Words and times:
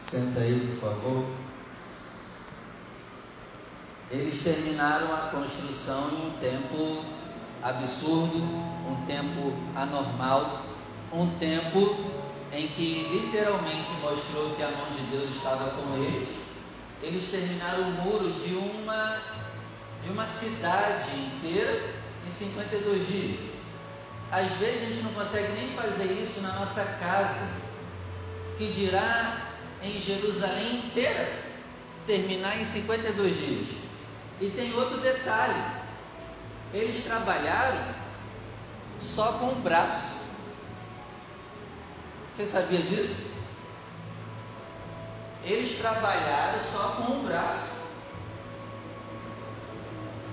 Senta 0.00 0.40
aí, 0.40 0.76
por 0.78 0.88
favor. 0.88 1.24
Eles 4.08 4.40
terminaram 4.44 5.12
a 5.12 5.30
construção 5.30 6.10
em 6.10 6.28
um 6.28 6.30
tempo 6.38 7.04
absurdo, 7.60 8.38
um 8.38 9.04
tempo 9.06 9.52
anormal, 9.74 10.64
um 11.12 11.26
tempo 11.38 11.96
em 12.52 12.68
que 12.68 13.08
literalmente 13.10 13.90
mostrou 14.00 14.54
que 14.54 14.62
a 14.62 14.70
mão 14.70 14.90
de 14.90 15.00
Deus 15.10 15.34
estava 15.34 15.70
com 15.70 15.96
eles. 15.96 16.28
Eles 17.02 17.28
terminaram 17.30 17.82
o 17.82 17.92
muro 18.02 18.32
de 18.32 18.54
uma 18.54 19.18
de 20.04 20.12
uma 20.12 20.26
cidade 20.26 21.10
inteira 21.16 21.94
em 22.24 22.30
52 22.30 23.08
dias. 23.08 23.51
Às 24.32 24.50
vezes 24.52 24.82
a 24.82 24.86
gente 24.86 25.02
não 25.02 25.12
consegue 25.12 25.52
nem 25.52 25.76
fazer 25.76 26.10
isso 26.10 26.40
na 26.40 26.54
nossa 26.54 26.82
casa, 26.98 27.60
que 28.56 28.72
dirá 28.72 29.42
em 29.82 30.00
Jerusalém 30.00 30.86
inteira, 30.86 31.30
terminar 32.06 32.58
em 32.58 32.64
52 32.64 33.36
dias. 33.36 33.68
E 34.40 34.48
tem 34.48 34.72
outro 34.72 35.02
detalhe: 35.02 35.62
eles 36.72 37.04
trabalharam 37.04 37.94
só 38.98 39.32
com 39.34 39.48
o 39.48 39.56
braço. 39.56 40.22
Você 42.34 42.46
sabia 42.46 42.80
disso? 42.80 43.32
Eles 45.44 45.76
trabalharam 45.76 46.58
só 46.58 46.88
com 46.96 47.18
o 47.18 47.22
braço. 47.24 47.82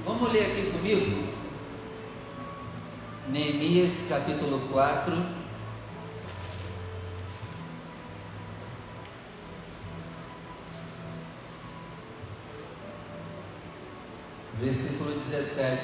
Vamos 0.05 0.31
ler 0.31 0.45
aqui 0.45 0.71
comigo? 0.71 1.28
Neemias 3.29 4.07
capítulo 4.09 4.59
4. 4.71 5.13
Versículo 14.59 15.11
17. 15.11 15.79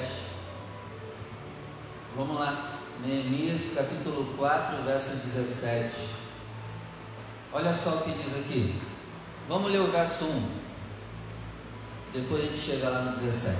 Vamos 2.16 2.40
lá. 2.40 2.80
Neemias 3.04 3.74
capítulo 3.76 4.34
4, 4.36 4.82
verso 4.82 5.16
17. 5.18 5.94
Olha 7.52 7.72
só 7.72 7.90
o 7.90 8.02
que 8.02 8.10
diz 8.10 8.36
aqui. 8.40 8.74
Vamos 9.48 9.70
ler 9.70 9.82
o 9.82 9.92
verso 9.92 10.24
1. 10.24 10.48
Depois 12.12 12.42
a 12.42 12.46
gente 12.46 12.58
chega 12.58 12.88
lá 12.88 13.02
no 13.02 13.16
17. 13.20 13.56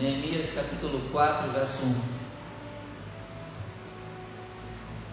Neemias 0.00 0.52
capítulo 0.54 1.00
4, 1.10 1.50
verso 1.50 1.84
1. 1.84 2.11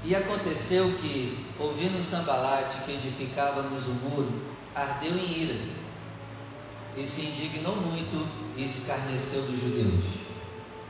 E 0.04 0.16
aconteceu 0.16 0.94
que, 1.02 1.46
ouvindo 1.60 2.02
Sambalate 2.02 2.84
que 2.86 2.94
edificávamos 2.94 3.86
o 3.86 3.92
muro, 3.92 4.32
ardeu 4.74 5.12
em 5.18 5.44
ira, 5.44 5.60
e 6.96 7.06
se 7.06 7.22
indignou 7.22 7.76
muito 7.76 8.28
e 8.56 8.64
escarneceu 8.64 9.42
dos 9.42 9.60
judeus. 9.60 10.06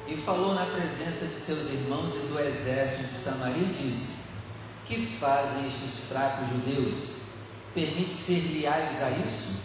E 0.08 0.16
falou 0.16 0.54
na 0.54 0.66
presença 0.66 1.26
de 1.26 1.40
seus 1.40 1.72
irmãos 1.72 2.16
e 2.16 2.28
do 2.28 2.40
exército 2.40 3.10
de 3.10 3.16
Samaria 3.16 3.64
e 3.64 3.74
disse: 3.74 4.30
Que 4.86 5.18
fazem 5.20 5.68
estes 5.68 6.08
fracos 6.10 6.48
judeus? 6.50 7.16
Permite 7.74 8.14
ser 8.14 8.60
leais 8.60 9.04
a 9.04 9.10
isso? 9.12 9.60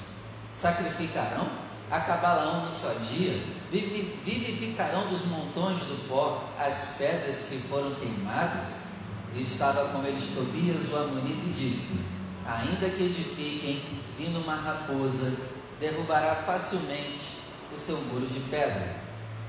Sacrificarão? 0.55 1.49
Acabarão 1.91 2.65
no 2.65 2.73
só 2.73 2.93
dia? 3.11 3.43
Vivificarão 3.71 5.09
dos 5.09 5.27
montões 5.27 5.79
do 5.81 6.09
pó 6.09 6.45
as 6.59 6.95
pedras 6.97 7.47
que 7.51 7.59
foram 7.69 7.95
queimadas? 7.95 8.94
E 9.35 9.43
estava 9.43 9.89
com 9.89 10.07
eles 10.07 10.29
Tobias 10.35 10.93
o 10.93 10.97
Amonita 10.97 11.47
e 11.47 11.53
disse: 11.53 12.05
Ainda 12.47 12.89
que 12.89 13.03
edifiquem, 13.03 13.83
vindo 14.17 14.39
uma 14.39 14.55
raposa, 14.55 15.35
derrubará 15.81 16.37
facilmente 16.37 17.41
o 17.75 17.77
seu 17.77 17.99
muro 17.99 18.27
de 18.27 18.39
pedra. 18.49 18.97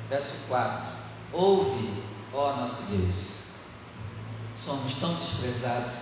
Verso 0.09 0.47
4: 0.47 0.87
Ouve, 1.33 1.87
ó 2.33 2.55
nosso 2.55 2.83
Deus, 2.85 3.15
somos 4.57 4.95
tão 4.95 5.13
desprezados, 5.15 5.93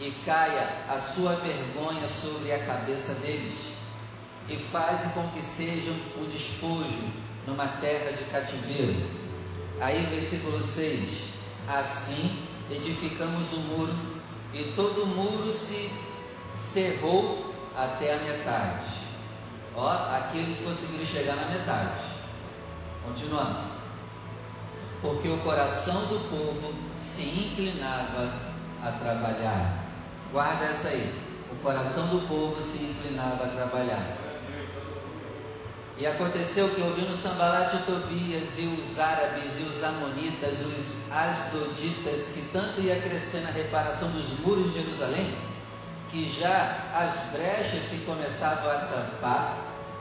e 0.00 0.10
caia 0.24 0.86
a 0.88 0.98
sua 0.98 1.34
vergonha 1.34 2.08
sobre 2.08 2.50
a 2.50 2.64
cabeça 2.64 3.14
deles, 3.16 3.72
e 4.48 4.56
faze 4.56 5.12
com 5.12 5.28
que 5.28 5.42
sejam 5.42 5.94
o 6.16 6.24
despojo 6.32 7.10
numa 7.46 7.66
terra 7.66 8.12
de 8.12 8.24
cativeiro. 8.24 9.06
Aí, 9.82 10.06
versículo 10.06 10.64
6: 10.64 11.32
Assim 11.68 12.51
edificamos 12.70 13.52
o 13.52 13.60
muro, 13.60 13.94
e 14.54 14.72
todo 14.76 15.02
o 15.02 15.06
muro 15.06 15.52
se 15.52 15.90
cerrou 16.56 17.54
até 17.76 18.14
a 18.14 18.18
metade. 18.18 19.02
Ó, 19.74 19.90
aqui 19.90 20.38
eles 20.38 20.58
conseguiram 20.60 21.06
chegar 21.06 21.36
na 21.36 21.46
metade. 21.46 21.92
Continuando. 23.04 23.72
Porque 25.00 25.28
o 25.28 25.38
coração 25.38 26.02
do 26.06 26.28
povo 26.30 26.74
se 27.00 27.22
inclinava 27.22 28.32
a 28.82 28.90
trabalhar. 28.92 29.84
Guarda 30.30 30.66
essa 30.66 30.88
aí. 30.88 31.12
O 31.50 31.56
coração 31.56 32.06
do 32.08 32.28
povo 32.28 32.62
se 32.62 32.84
inclinava 32.84 33.44
a 33.44 33.48
trabalhar. 33.48 34.21
E 35.98 36.06
aconteceu 36.06 36.68
que 36.70 36.80
ouvindo 36.80 37.14
Sambalat 37.14 37.74
e 37.74 37.78
Tobias 37.82 38.58
e 38.58 38.62
os 38.62 38.98
árabes 38.98 39.60
e 39.60 39.62
os 39.64 39.84
amonitas, 39.84 40.60
os 40.60 41.12
asdoditas, 41.12 42.32
que 42.34 42.48
tanto 42.52 42.80
ia 42.80 43.00
crescer 43.00 43.40
na 43.40 43.50
reparação 43.50 44.08
dos 44.10 44.40
muros 44.40 44.72
de 44.72 44.80
Jerusalém, 44.80 45.34
que 46.10 46.30
já 46.30 46.90
as 46.94 47.30
brechas 47.30 47.84
se 47.84 48.04
começavam 48.04 48.70
a 48.70 48.78
tampar, 48.86 49.58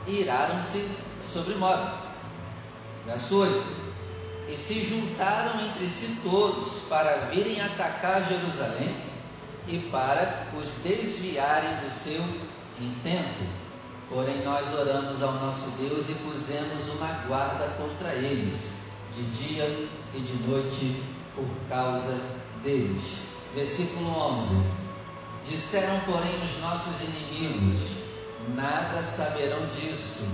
iraram-se 0.07 0.89
sobre 1.23 1.55
modo. 1.55 1.91
Verso 3.05 3.41
8. 3.41 3.81
E 4.47 4.57
se 4.57 4.83
juntaram 4.85 5.61
entre 5.65 5.89
si 5.89 6.19
todos 6.23 6.83
para 6.89 7.29
virem 7.31 7.61
atacar 7.61 8.27
Jerusalém 8.27 8.95
e 9.67 9.77
para 9.91 10.47
os 10.57 10.83
desviarem 10.83 11.75
do 11.83 11.89
seu 11.89 12.21
intento. 12.79 13.60
Porém, 14.13 14.43
nós 14.43 14.73
oramos 14.73 15.23
ao 15.23 15.31
nosso 15.35 15.69
Deus 15.77 16.09
e 16.09 16.13
pusemos 16.15 16.93
uma 16.95 17.07
guarda 17.29 17.65
contra 17.77 18.13
eles, 18.13 18.71
de 19.15 19.23
dia 19.23 19.63
e 20.13 20.19
de 20.19 20.49
noite, 20.49 21.01
por 21.33 21.47
causa 21.69 22.19
deles. 22.61 23.19
Versículo 23.55 24.09
11: 24.09 24.65
Disseram, 25.45 25.97
porém, 26.01 26.43
os 26.43 26.59
nossos 26.59 27.01
inimigos: 27.01 27.79
Nada 28.53 29.01
saberão 29.01 29.65
disso, 29.67 30.27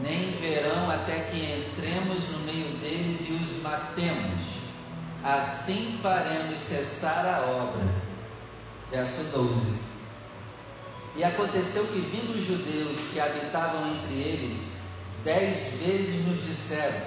nem 0.00 0.30
verão 0.40 0.88
até 0.88 1.18
que 1.32 1.38
entremos 1.42 2.28
no 2.28 2.38
meio 2.44 2.70
deles 2.78 3.28
e 3.28 3.32
os 3.32 3.62
matemos. 3.64 4.58
Assim 5.24 5.98
faremos 6.00 6.56
cessar 6.56 7.26
a 7.26 7.46
obra. 7.50 7.82
Verso 8.92 9.24
12. 9.32 9.87
E 11.18 11.24
aconteceu 11.24 11.84
que, 11.88 11.98
vindo 11.98 12.38
os 12.38 12.46
judeus 12.46 13.10
que 13.12 13.18
habitavam 13.18 13.90
entre 13.90 14.14
eles, 14.14 14.82
dez 15.24 15.72
vezes 15.80 16.24
nos 16.24 16.46
disseram 16.46 17.00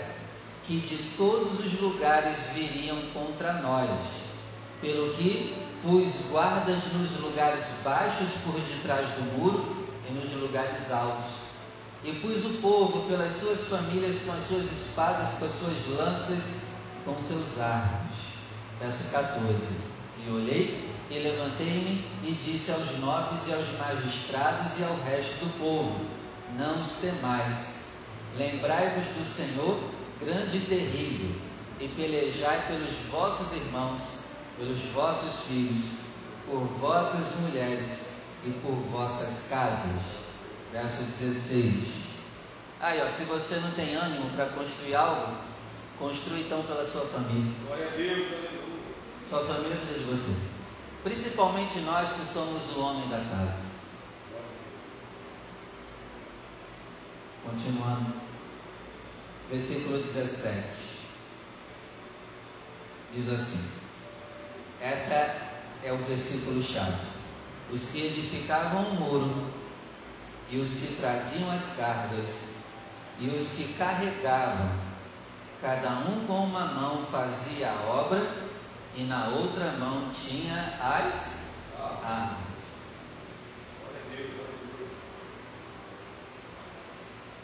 que 0.68 0.80
de 0.80 0.98
todos 1.16 1.62
os 1.62 1.80
lugares 1.80 2.50
viriam 2.54 2.98
contra 3.14 3.54
nós, 3.54 3.90
pelo 4.82 5.14
que 5.14 5.56
pus 5.82 6.30
guardas 6.30 6.80
nos 6.94 7.22
lugares 7.22 7.64
baixos 7.86 8.28
por 8.44 8.60
detrás 8.60 9.08
do 9.12 9.40
muro 9.40 9.88
e 10.10 10.12
nos 10.12 10.34
lugares 10.34 10.92
altos. 10.92 11.32
E 12.04 12.12
pus 12.12 12.44
o 12.44 12.62
povo 12.62 13.08
pelas 13.08 13.32
suas 13.32 13.70
famílias 13.70 14.24
com 14.26 14.34
as 14.34 14.44
suas 14.44 14.70
espadas, 14.70 15.30
com 15.40 15.46
as 15.46 15.52
suas 15.54 15.98
lanças, 15.98 16.64
com 17.06 17.18
seus 17.18 17.62
arcos. 17.62 18.18
Verso 18.78 19.10
14. 19.10 19.84
E 20.28 20.32
olhei 20.32 20.91
e 21.12 21.20
levantei-me 21.20 22.06
e 22.24 22.32
disse 22.32 22.72
aos 22.72 22.98
nobres 23.00 23.48
e 23.48 23.54
aos 23.54 23.68
magistrados 23.78 24.80
e 24.80 24.84
ao 24.84 24.96
resto 25.02 25.46
do 25.46 25.60
povo: 25.60 26.06
Não 26.58 26.82
os 26.82 26.92
temais, 26.94 27.82
lembrai-vos 28.38 29.06
do 29.18 29.24
Senhor, 29.24 29.78
grande 30.22 30.58
e 30.58 30.62
terrível, 30.62 31.36
e 31.82 31.88
pelejai 31.90 32.66
pelos 32.68 32.94
vossos 33.12 33.54
irmãos, 33.54 34.20
pelos 34.58 34.82
vossos 34.94 35.48
filhos, 35.48 36.00
por 36.46 36.62
vossas 36.80 37.42
mulheres 37.42 38.22
e 38.46 38.52
por 38.62 38.76
vossas 38.90 39.48
casas. 39.50 40.22
Verso 40.72 41.04
16. 41.04 42.02
Aí, 42.80 43.02
ó, 43.02 43.10
se 43.10 43.26
você 43.26 43.56
não 43.56 43.72
tem 43.72 43.96
ânimo 43.96 44.30
para 44.30 44.46
construir 44.46 44.96
algo, 44.96 45.36
construa 46.00 46.40
então 46.40 46.64
pela 46.64 46.86
sua 46.86 47.02
família. 47.02 47.54
Glória 47.68 47.88
a 47.88 47.92
Deus, 47.92 48.28
aleluia. 48.28 48.62
Sua 49.28 49.44
família 49.44 49.78
precisa 49.78 50.00
de 50.00 50.06
você. 50.06 50.61
Principalmente 51.04 51.80
nós 51.80 52.14
que 52.14 52.26
somos 52.26 52.78
o 52.78 52.82
homem 52.82 53.10
da 53.10 53.18
casa. 53.18 53.72
Continuando. 57.44 58.14
Versículo 59.50 60.04
17. 60.04 60.64
Diz 63.16 63.30
assim: 63.30 63.72
Essa 64.80 65.14
é 65.84 65.92
o 65.92 65.98
versículo 65.98 66.64
chave. 66.64 67.10
Os 67.72 67.90
que 67.90 68.06
edificavam 68.06 68.84
o 68.84 68.94
muro 68.94 69.52
e 70.52 70.58
os 70.58 70.70
que 70.76 70.96
traziam 70.98 71.50
as 71.52 71.78
cargas 71.78 72.52
e 73.18 73.28
os 73.30 73.52
que 73.52 73.74
carregavam, 73.74 74.70
cada 75.62 75.90
um 75.90 76.26
com 76.28 76.46
uma 76.46 76.66
mão 76.66 77.06
fazia 77.08 77.72
a 77.72 77.90
obra 77.90 78.41
e 78.96 79.04
na 79.04 79.28
outra 79.28 79.72
mão 79.74 80.12
tinha 80.14 80.78
as 80.82 81.54
armas. 82.04 82.52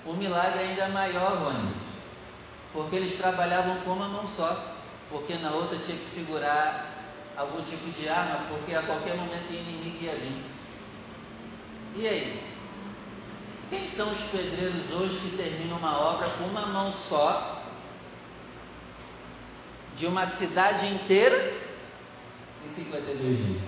O 0.06 0.14
milagre 0.14 0.60
ainda 0.60 0.84
é 0.84 0.88
maior, 0.88 1.38
Rony, 1.38 1.74
porque 2.72 2.96
eles 2.96 3.18
trabalhavam 3.18 3.76
com 3.82 3.92
uma 3.92 4.08
mão 4.08 4.26
só, 4.26 4.58
porque 5.10 5.36
na 5.36 5.52
outra 5.52 5.78
tinha 5.80 5.98
que 5.98 6.06
segurar 6.06 6.98
algum 7.36 7.62
tipo 7.62 7.90
de 7.92 8.08
arma, 8.08 8.40
porque 8.48 8.74
a 8.74 8.84
qualquer 8.84 9.18
momento 9.18 9.50
o 9.50 9.54
inimigo 9.54 10.04
ia 10.04 10.16
vir. 10.16 10.46
E 11.96 12.08
aí? 12.08 12.44
Quem 13.70 13.86
são 13.86 14.10
os 14.10 14.22
pedreiros 14.32 14.92
hoje 14.94 15.20
que 15.20 15.36
terminam 15.36 15.78
uma 15.78 16.00
obra 16.00 16.30
com 16.30 16.46
uma 16.46 16.66
mão 16.68 16.90
só, 16.90 17.56
de 19.98 20.06
uma 20.06 20.26
cidade 20.28 20.86
inteira, 20.88 21.54
em 22.64 22.70
52 22.70 23.38
dias? 23.38 23.62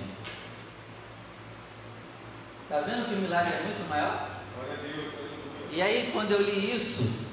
Está 2.64 2.82
vendo 2.82 3.10
que 3.10 3.16
o 3.16 3.18
milagre 3.18 3.52
é 3.52 3.64
muito 3.64 3.90
maior? 3.90 4.30
E 5.72 5.82
aí, 5.82 6.12
quando 6.14 6.32
eu 6.32 6.42
li 6.42 6.76
isso, 6.76 7.26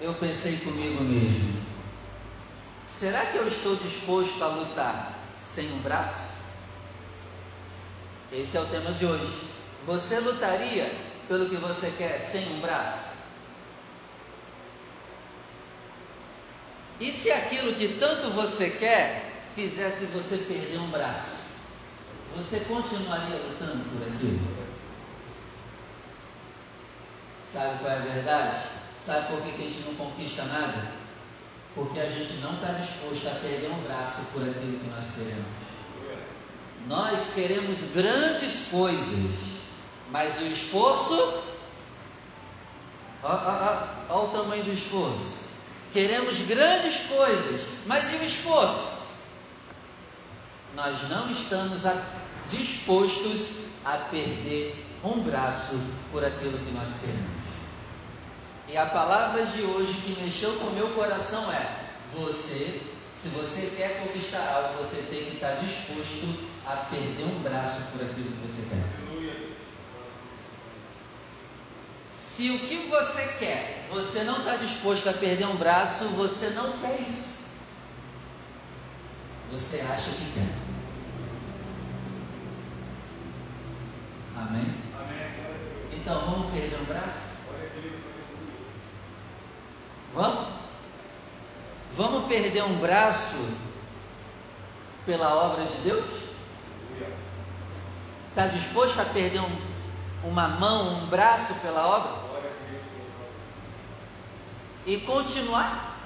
eu 0.00 0.14
pensei 0.14 0.58
comigo 0.58 1.02
mesmo: 1.04 1.62
será 2.86 3.26
que 3.26 3.36
eu 3.36 3.46
estou 3.46 3.76
disposto 3.76 4.42
a 4.42 4.48
lutar 4.48 5.12
sem 5.42 5.70
um 5.72 5.78
braço? 5.80 6.38
Esse 8.32 8.56
é 8.56 8.60
o 8.60 8.66
tema 8.66 8.92
de 8.92 9.04
hoje. 9.04 9.48
Você 9.84 10.18
lutaria 10.20 10.90
pelo 11.26 11.48
que 11.48 11.56
você 11.56 11.90
quer 11.96 12.18
sem 12.18 12.46
um 12.54 12.60
braço? 12.60 13.07
E 17.00 17.12
se 17.12 17.30
aquilo 17.30 17.74
que 17.74 17.96
tanto 18.00 18.30
você 18.30 18.70
quer 18.70 19.32
fizesse 19.54 20.06
você 20.06 20.38
perder 20.38 20.78
um 20.78 20.90
braço? 20.90 21.48
Você 22.36 22.60
continuaria 22.60 23.36
lutando 23.36 23.84
por 23.90 24.02
aquilo? 24.06 24.40
Sabe 27.50 27.78
qual 27.78 27.92
é 27.92 27.96
a 27.96 28.00
verdade? 28.00 28.64
Sabe 29.04 29.28
por 29.28 29.42
que 29.42 29.50
a 29.50 29.64
gente 29.64 29.80
não 29.86 29.94
conquista 29.94 30.42
nada? 30.44 30.92
Porque 31.74 32.00
a 32.00 32.06
gente 32.06 32.34
não 32.42 32.54
está 32.54 32.72
disposto 32.72 33.28
a 33.28 33.40
perder 33.40 33.70
um 33.70 33.82
braço 33.82 34.26
por 34.32 34.42
aquilo 34.42 34.78
que 34.78 34.90
nós 34.90 35.14
queremos. 35.14 35.46
Nós 36.86 37.34
queremos 37.34 37.92
grandes 37.92 38.68
coisas, 38.70 39.30
mas 40.10 40.40
o 40.40 40.46
esforço, 40.46 41.42
olha 43.22 43.88
o 44.10 44.28
tamanho 44.28 44.64
do 44.64 44.72
esforço. 44.72 45.47
Queremos 45.92 46.38
grandes 46.42 47.06
coisas, 47.06 47.62
mas 47.86 48.12
e 48.12 48.16
o 48.16 48.24
esforço? 48.24 48.98
Nós 50.74 51.08
não 51.08 51.30
estamos 51.30 51.86
a, 51.86 52.04
dispostos 52.50 53.68
a 53.84 53.96
perder 54.10 54.84
um 55.02 55.20
braço 55.20 55.80
por 56.12 56.24
aquilo 56.24 56.58
que 56.58 56.72
nós 56.72 57.00
queremos. 57.00 57.38
E 58.68 58.76
a 58.76 58.84
palavra 58.84 59.46
de 59.46 59.62
hoje 59.62 59.94
que 60.04 60.20
mexeu 60.20 60.52
com 60.56 60.66
o 60.66 60.74
meu 60.74 60.88
coração 60.88 61.50
é: 61.50 61.88
você, 62.14 62.82
se 63.16 63.28
você 63.28 63.74
quer 63.76 64.02
conquistar 64.02 64.46
algo, 64.54 64.84
você 64.84 65.02
tem 65.08 65.24
que 65.24 65.36
estar 65.36 65.52
disposto 65.54 66.48
a 66.66 66.76
perder 66.76 67.24
um 67.24 67.42
braço 67.42 67.92
por 67.92 68.02
aquilo 68.02 68.30
que 68.30 68.46
você 68.46 68.68
quer. 68.68 69.07
Se 72.38 72.50
o 72.50 72.58
que 72.60 72.86
você 72.88 73.34
quer, 73.40 73.88
você 73.90 74.22
não 74.22 74.38
está 74.38 74.54
disposto 74.54 75.08
a 75.08 75.12
perder 75.12 75.44
um 75.46 75.56
braço, 75.56 76.04
você 76.10 76.50
não 76.50 76.78
quer 76.78 77.00
isso. 77.00 77.48
Você 79.50 79.80
acha 79.80 80.08
que 80.12 80.34
quer. 80.34 80.48
Amém? 84.36 84.72
Amém. 84.96 85.90
Então 85.94 86.20
vamos 86.30 86.52
perder 86.52 86.78
um 86.80 86.84
braço? 86.84 87.38
Vamos? 90.14 90.48
Vamos 91.94 92.28
perder 92.28 92.62
um 92.62 92.78
braço 92.78 93.52
pela 95.04 95.34
obra 95.34 95.64
de 95.64 95.76
Deus? 95.78 96.06
Está 98.28 98.46
disposto 98.46 99.00
a 99.00 99.04
perder 99.06 99.40
um, 99.40 99.58
uma 100.22 100.46
mão, 100.46 101.02
um 101.02 101.06
braço 101.06 101.52
pela 101.54 101.84
obra? 101.84 102.27
E 104.88 104.96
continuar 105.00 105.96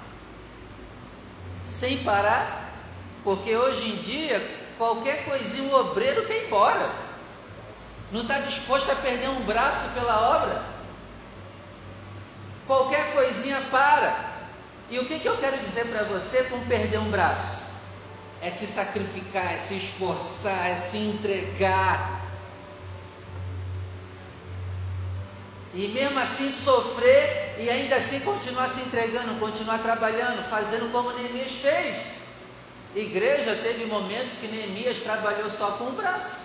sem 1.64 2.02
parar, 2.02 2.74
porque 3.22 3.56
hoje 3.56 3.90
em 3.90 3.96
dia 3.96 4.44
qualquer 4.76 5.24
coisinha 5.24 5.72
o 5.72 5.80
obreiro 5.80 6.26
quer 6.26 6.42
ir 6.42 6.46
embora, 6.46 6.90
não 8.10 8.22
está 8.22 8.40
disposto 8.40 8.90
a 8.90 8.96
perder 8.96 9.28
um 9.28 9.44
braço 9.44 9.88
pela 9.90 10.36
obra, 10.36 10.62
qualquer 12.66 13.14
coisinha 13.14 13.60
para. 13.70 14.32
E 14.90 14.98
o 14.98 15.06
que, 15.06 15.20
que 15.20 15.28
eu 15.28 15.38
quero 15.38 15.58
dizer 15.58 15.86
para 15.86 16.02
você 16.02 16.42
com 16.44 16.60
perder 16.66 16.98
um 16.98 17.10
braço? 17.10 17.62
É 18.42 18.50
se 18.50 18.66
sacrificar, 18.66 19.54
é 19.54 19.56
se 19.56 19.76
esforçar, 19.76 20.68
é 20.68 20.76
se 20.76 20.98
entregar, 20.98 22.20
E 25.74 25.88
mesmo 25.88 26.18
assim 26.18 26.50
sofrer 26.50 27.41
e 27.58 27.68
ainda 27.68 27.96
assim 27.96 28.20
continuar 28.20 28.68
se 28.68 28.80
entregando, 28.80 29.38
continuar 29.38 29.78
trabalhando, 29.78 30.48
fazendo 30.48 30.90
como 30.90 31.12
Neemias 31.12 31.52
fez. 31.52 32.06
Igreja 32.94 33.54
teve 33.62 33.86
momentos 33.86 34.34
que 34.38 34.48
Neemias 34.48 34.98
trabalhou 34.98 35.48
só 35.48 35.72
com 35.72 35.84
o 35.84 35.92
braço. 35.92 36.36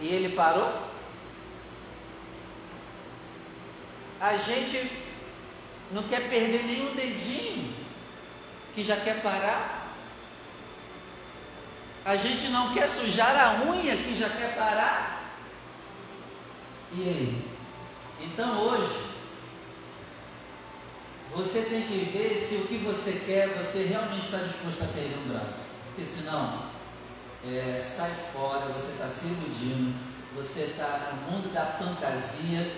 E 0.00 0.06
ele 0.08 0.34
parou. 0.34 0.72
A 4.20 4.36
gente 4.36 4.90
não 5.90 6.02
quer 6.04 6.28
perder 6.28 6.64
nenhum 6.64 6.94
dedinho, 6.94 7.74
que 8.74 8.84
já 8.84 8.96
quer 8.96 9.22
parar. 9.22 9.94
A 12.04 12.16
gente 12.16 12.48
não 12.48 12.72
quer 12.72 12.88
sujar 12.88 13.36
a 13.36 13.70
unha, 13.70 13.96
que 13.96 14.16
já 14.16 14.28
quer 14.28 14.56
parar. 14.56 15.22
E 16.92 17.02
aí? 17.02 17.52
Então 18.20 18.58
hoje, 18.60 19.11
você 21.34 21.62
tem 21.62 21.82
que 21.82 22.10
ver 22.12 22.36
se 22.46 22.56
o 22.56 22.66
que 22.66 22.78
você 22.78 23.22
quer, 23.24 23.48
você 23.56 23.84
realmente 23.84 24.26
está 24.26 24.38
disposto 24.38 24.84
a 24.84 24.86
perder 24.88 25.16
um 25.18 25.28
braço. 25.28 25.72
Porque 25.86 26.04
senão, 26.04 26.66
é, 27.44 27.76
sai 27.76 28.10
fora, 28.32 28.66
você 28.66 28.92
está 28.92 29.08
se 29.08 29.26
iludindo, 29.26 29.94
você 30.36 30.60
está 30.60 31.12
no 31.12 31.32
mundo 31.32 31.52
da 31.52 31.64
fantasia, 31.64 32.70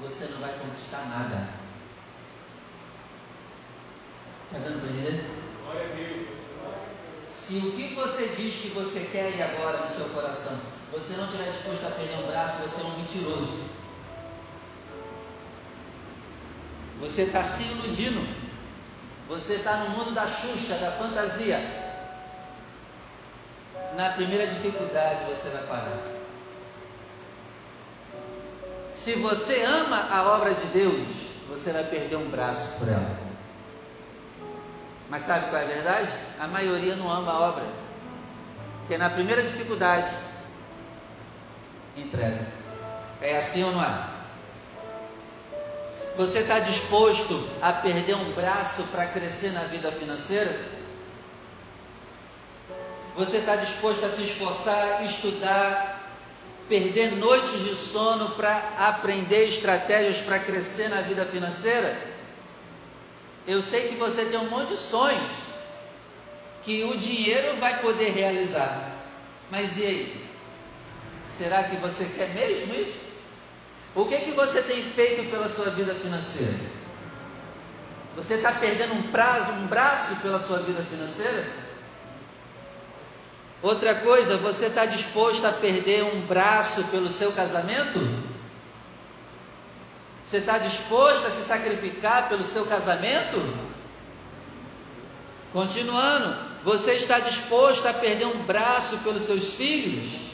você 0.00 0.24
não 0.32 0.40
vai 0.40 0.52
conquistar 0.58 1.04
nada. 1.08 1.48
Está 4.46 4.64
dando 4.64 4.80
para 4.80 4.90
entender? 4.90 5.38
Se 7.30 7.56
o 7.58 7.72
que 7.72 7.94
você 7.94 8.28
diz 8.36 8.54
que 8.54 8.68
você 8.68 9.08
quer 9.12 9.34
ir 9.36 9.42
agora 9.42 9.84
no 9.84 9.90
seu 9.90 10.06
coração, 10.10 10.58
você 10.90 11.14
não 11.14 11.24
estiver 11.24 11.50
disposto 11.52 11.86
a 11.86 11.90
perder 11.90 12.24
um 12.24 12.26
braço, 12.26 12.62
você 12.62 12.80
é 12.80 12.84
um 12.84 12.96
mentiroso. 12.98 13.78
Você 17.00 17.22
está 17.22 17.42
se 17.42 17.62
iludindo. 17.64 18.26
Você 19.28 19.54
está 19.54 19.76
no 19.76 19.90
mundo 19.90 20.12
da 20.12 20.26
Xuxa, 20.26 20.74
da 20.78 20.92
fantasia. 20.92 21.60
Na 23.96 24.10
primeira 24.10 24.46
dificuldade 24.46 25.24
você 25.28 25.50
vai 25.50 25.62
parar. 25.64 25.98
Se 28.92 29.14
você 29.14 29.62
ama 29.62 30.08
a 30.10 30.22
obra 30.34 30.54
de 30.54 30.66
Deus, 30.66 31.08
você 31.48 31.72
vai 31.72 31.84
perder 31.84 32.16
um 32.16 32.28
braço 32.30 32.78
por 32.78 32.88
ela. 32.88 33.16
Mas 35.08 35.22
sabe 35.22 35.48
qual 35.48 35.62
é 35.62 35.64
a 35.64 35.68
verdade? 35.68 36.10
A 36.40 36.46
maioria 36.46 36.96
não 36.96 37.10
ama 37.10 37.32
a 37.32 37.40
obra. 37.40 37.64
Porque 38.80 38.98
na 38.98 39.08
primeira 39.08 39.42
dificuldade, 39.42 40.12
entrega. 41.96 42.46
É 43.20 43.38
assim 43.38 43.62
ou 43.64 43.72
não 43.72 43.82
é? 43.82 44.17
Você 46.18 46.40
está 46.40 46.58
disposto 46.58 47.48
a 47.62 47.72
perder 47.72 48.16
um 48.16 48.32
braço 48.32 48.82
para 48.90 49.06
crescer 49.06 49.52
na 49.52 49.60
vida 49.60 49.92
financeira? 49.92 50.52
Você 53.16 53.36
está 53.36 53.54
disposto 53.54 54.04
a 54.04 54.10
se 54.10 54.22
esforçar, 54.22 55.04
estudar, 55.04 56.12
perder 56.68 57.12
noites 57.12 57.62
de 57.62 57.72
sono 57.72 58.30
para 58.30 58.58
aprender 58.78 59.46
estratégias 59.46 60.16
para 60.16 60.40
crescer 60.40 60.88
na 60.88 61.02
vida 61.02 61.24
financeira? 61.24 61.96
Eu 63.46 63.62
sei 63.62 63.86
que 63.86 63.94
você 63.94 64.24
tem 64.24 64.40
um 64.40 64.50
monte 64.50 64.70
de 64.70 64.76
sonhos 64.76 65.30
que 66.64 66.82
o 66.82 66.96
dinheiro 66.96 67.58
vai 67.60 67.80
poder 67.80 68.10
realizar. 68.10 68.90
Mas 69.52 69.78
e 69.78 69.86
aí? 69.86 70.26
Será 71.30 71.62
que 71.62 71.76
você 71.76 72.06
quer 72.06 72.30
mesmo 72.30 72.74
isso? 72.74 73.07
O 73.98 74.06
que, 74.06 74.16
que 74.18 74.30
você 74.30 74.62
tem 74.62 74.80
feito 74.80 75.28
pela 75.28 75.48
sua 75.48 75.70
vida 75.70 75.92
financeira? 75.92 76.54
Você 78.14 78.34
está 78.34 78.52
perdendo 78.52 78.94
um 78.94 79.02
prazo, 79.10 79.50
um 79.50 79.66
braço 79.66 80.14
pela 80.22 80.38
sua 80.38 80.60
vida 80.60 80.84
financeira? 80.84 81.44
Outra 83.60 83.96
coisa, 83.96 84.36
você 84.36 84.66
está 84.66 84.86
disposto 84.86 85.44
a 85.44 85.50
perder 85.50 86.04
um 86.04 86.20
braço 86.28 86.84
pelo 86.84 87.10
seu 87.10 87.32
casamento? 87.32 87.98
Você 90.24 90.36
está 90.36 90.58
disposto 90.58 91.26
a 91.26 91.30
se 91.30 91.42
sacrificar 91.42 92.28
pelo 92.28 92.44
seu 92.44 92.66
casamento? 92.66 93.52
Continuando, 95.52 96.36
você 96.62 96.92
está 96.92 97.18
disposto 97.18 97.88
a 97.88 97.92
perder 97.92 98.26
um 98.26 98.44
braço 98.44 98.98
pelos 98.98 99.24
seus 99.24 99.54
filhos? 99.54 100.27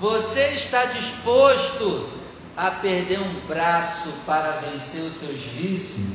Você 0.00 0.50
está 0.50 0.84
disposto 0.84 2.08
a 2.56 2.70
perder 2.70 3.18
um 3.18 3.40
braço 3.48 4.12
para 4.24 4.60
vencer 4.60 5.02
os 5.02 5.14
seus 5.14 5.40
vícios? 5.40 6.06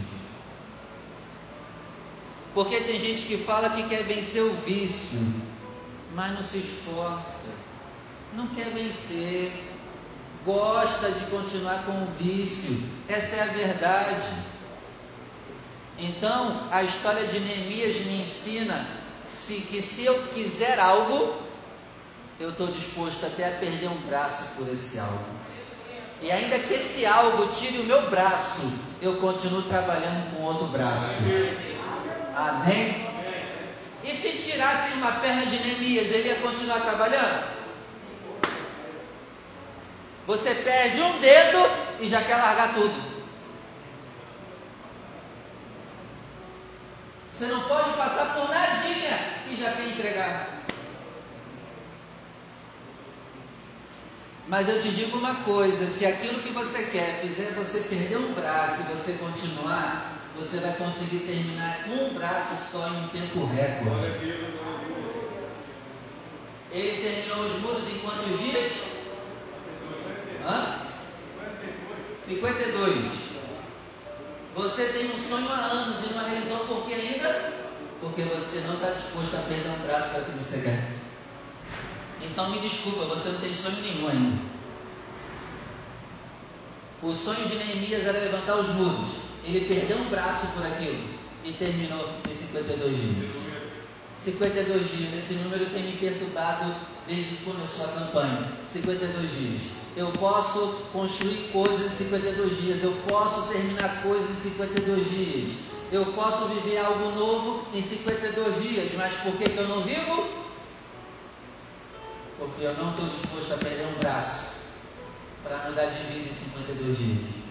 Porque 2.53 2.79
tem 2.79 2.97
gente 2.97 3.25
que 3.25 3.37
fala 3.37 3.71
que 3.71 3.83
quer 3.89 4.03
vencer 4.03 4.41
o 4.41 4.53
vício, 4.65 5.19
mas 6.15 6.33
não 6.33 6.41
se 6.41 6.59
esforça, 6.59 7.49
não 8.33 8.47
quer 8.47 8.69
vencer, 8.69 9.51
gosta 10.45 11.11
de 11.11 11.25
continuar 11.25 11.83
com 11.83 11.91
o 11.91 12.07
vício, 12.17 12.83
essa 13.09 13.35
é 13.35 13.41
a 13.41 13.47
verdade. 13.47 14.31
Então, 15.99 16.67
a 16.71 16.83
história 16.83 17.27
de 17.27 17.37
Neemias 17.37 17.97
me 18.05 18.21
ensina 18.21 18.87
se, 19.27 19.61
que 19.61 19.81
se 19.81 20.05
eu 20.05 20.17
quiser 20.33 20.79
algo, 20.79 21.35
eu 22.39 22.49
estou 22.49 22.67
disposto 22.67 23.25
até 23.25 23.47
a 23.47 23.57
perder 23.59 23.87
um 23.87 24.01
braço 24.07 24.55
por 24.55 24.67
esse 24.67 24.99
algo. 24.99 25.25
E 26.21 26.31
ainda 26.31 26.57
que 26.57 26.73
esse 26.73 27.05
algo 27.05 27.47
tire 27.53 27.79
o 27.79 27.83
meu 27.83 28.09
braço, 28.09 28.71
eu 29.01 29.17
continuo 29.17 29.61
trabalhando 29.63 30.35
com 30.35 30.43
outro 30.43 30.67
braço. 30.67 31.17
Amém? 32.35 33.07
E 34.03 34.13
se 34.13 34.29
tirassem 34.37 34.93
uma 34.97 35.11
perna 35.13 35.45
de 35.45 35.57
Neemias, 35.59 36.11
ele 36.11 36.29
ia 36.29 36.35
continuar 36.35 36.81
trabalhando? 36.81 37.53
Você 40.25 40.55
perde 40.55 41.01
um 41.01 41.19
dedo 41.19 41.69
e 41.99 42.09
já 42.09 42.21
quer 42.21 42.37
largar 42.37 42.73
tudo. 42.73 43.13
Você 47.31 47.45
não 47.45 47.61
pode 47.61 47.91
passar 47.93 48.33
por 48.33 48.49
nadinha 48.49 49.19
e 49.49 49.55
já 49.55 49.71
quer 49.71 49.87
entregar. 49.87 50.52
Mas 54.47 54.67
eu 54.67 54.81
te 54.81 54.89
digo 54.89 55.17
uma 55.17 55.35
coisa: 55.35 55.87
se 55.87 56.05
aquilo 56.05 56.41
que 56.41 56.51
você 56.51 56.83
quer 56.85 57.21
fizer 57.21 57.53
você 57.53 57.79
perder 57.81 58.17
um 58.17 58.33
braço 58.33 58.81
e 58.81 58.93
você 58.93 59.13
continuar, 59.13 60.17
você 60.37 60.57
vai 60.57 60.73
conseguir 60.73 61.19
terminar 61.19 61.83
com 61.85 61.91
um 61.91 62.13
braço 62.13 62.55
só 62.71 62.87
em 62.89 63.05
um 63.05 63.07
tempo 63.07 63.45
recorde. 63.45 64.33
Ele 66.71 67.01
terminou 67.03 67.45
os 67.45 67.59
muros 67.61 67.87
em 67.87 67.99
quantos 67.99 68.39
dias? 68.39 68.71
Hã? 70.45 70.79
52. 72.19 73.23
Você 74.55 74.85
tem 74.85 75.11
um 75.11 75.17
sonho 75.17 75.49
há 75.51 75.55
anos 75.55 75.99
e 76.03 76.13
não 76.13 76.25
realizou 76.25 76.59
por 76.65 76.85
que 76.85 76.93
ainda? 76.93 77.53
Porque 77.99 78.21
você 78.23 78.59
não 78.67 78.75
está 78.75 78.89
disposto 78.91 79.35
a 79.35 79.39
perder 79.39 79.69
um 79.69 79.85
braço 79.85 80.09
para 80.09 80.21
que 80.21 80.31
você 80.31 80.61
quer. 80.61 81.03
Então 82.23 82.49
me 82.49 82.59
desculpa, 82.59 83.05
você 83.05 83.29
não 83.29 83.39
tem 83.39 83.53
sonho 83.53 83.81
nenhum 83.81 84.07
ainda. 84.07 84.53
O 87.01 87.13
sonho 87.13 87.47
de 87.47 87.55
Neemias 87.55 88.05
era 88.05 88.19
levantar 88.19 88.55
os 88.55 88.69
muros. 88.75 89.09
Ele 89.43 89.65
perdeu 89.67 89.97
um 89.97 90.09
braço 90.09 90.47
por 90.53 90.65
aquilo 90.65 91.03
e 91.43 91.51
terminou 91.51 92.09
em 92.29 92.33
52 92.33 92.95
dias. 92.95 93.29
52 94.17 94.89
dias, 94.89 95.13
esse 95.15 95.33
número 95.43 95.65
tem 95.65 95.83
me 95.83 95.97
perturbado 95.97 96.73
desde 97.05 97.35
que 97.35 97.43
começou 97.43 97.85
a 97.85 97.89
campanha. 97.89 98.53
52 98.65 99.31
dias. 99.31 99.63
Eu 99.97 100.11
posso 100.13 100.85
construir 100.93 101.49
coisas 101.51 101.91
em 101.91 102.05
52 102.05 102.61
dias, 102.61 102.83
eu 102.83 102.93
posso 103.07 103.51
terminar 103.51 104.01
coisas 104.01 104.29
em 104.29 104.49
52 104.49 105.09
dias, 105.09 105.51
eu 105.91 106.05
posso 106.13 106.47
viver 106.47 106.79
algo 106.79 107.11
novo 107.11 107.67
em 107.73 107.81
52 107.81 108.63
dias, 108.63 108.91
mas 108.95 109.13
por 109.17 109.37
que, 109.37 109.49
que 109.49 109.57
eu 109.57 109.67
não 109.67 109.83
vivo? 109.83 110.42
Porque 112.37 112.63
eu 112.63 112.73
não 112.75 112.91
estou 112.91 113.09
disposto 113.09 113.53
a 113.53 113.57
perder 113.57 113.87
um 113.87 113.99
braço 113.99 114.53
para 115.43 115.69
mudar 115.69 115.85
de 115.85 116.03
vida 116.13 116.29
em 116.29 116.33
52 116.33 116.97
dias. 116.97 117.43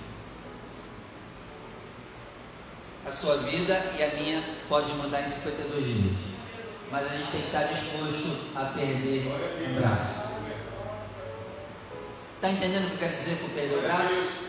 a 3.07 3.11
sua 3.11 3.37
vida 3.39 3.75
e 3.99 4.03
a 4.03 4.09
minha 4.15 4.43
pode 4.69 4.93
mudar 4.95 5.23
em 5.23 5.29
52 5.29 5.85
dias. 5.85 6.17
Mas 6.91 7.11
a 7.11 7.17
gente 7.17 7.31
tem 7.31 7.41
que 7.41 7.47
estar 7.47 7.65
disposto 7.65 8.37
a 8.55 8.65
perder 8.67 9.27
um 9.69 9.81
braço. 9.81 10.33
Está 12.37 12.51
entendendo 12.51 12.85
o 12.85 12.89
que 12.89 12.95
eu 12.95 12.99
quero 12.99 13.17
dizer 13.17 13.39
com 13.39 13.49
perder 13.49 13.79
o 13.79 13.83
braço? 13.83 14.43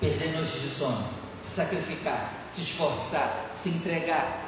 Perder 0.00 0.32
noites 0.32 0.62
de 0.62 0.70
sono, 0.70 1.08
se 1.40 1.50
sacrificar, 1.54 2.32
se 2.52 2.62
esforçar, 2.62 3.50
se 3.54 3.70
entregar. 3.70 4.45